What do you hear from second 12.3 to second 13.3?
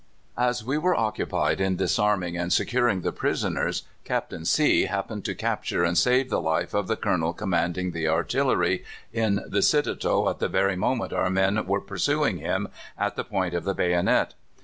him at the